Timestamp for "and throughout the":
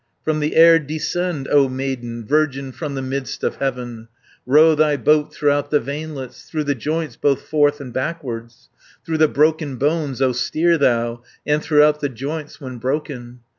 11.45-12.09